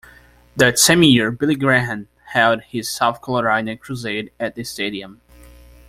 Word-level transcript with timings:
That 0.55 0.79
same 0.79 1.03
year 1.03 1.29
Billy 1.29 1.53
Graham 1.53 2.07
held 2.33 2.63
his 2.63 2.89
South 2.89 3.23
Carolina 3.23 3.77
crusade 3.77 4.31
at 4.39 4.55
the 4.55 4.63
stadium. 4.63 5.21